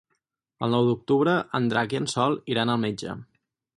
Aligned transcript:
El 0.67 0.71
nou 0.75 0.87
d'octubre 0.87 1.35
en 1.59 1.67
Drac 1.73 1.93
i 1.97 1.99
en 2.03 2.09
Sol 2.15 2.39
iran 2.55 2.73
al 2.77 2.83
metge. 2.87 3.19